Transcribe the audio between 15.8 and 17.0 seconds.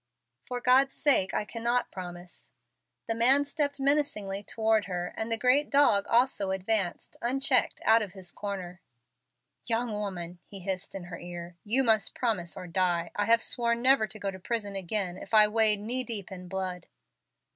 deep in blood."